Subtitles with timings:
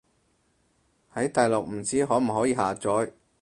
[1.13, 3.11] 喺大陸唔知可唔可以下載